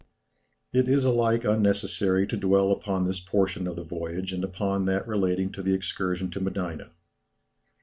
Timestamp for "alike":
1.05-1.43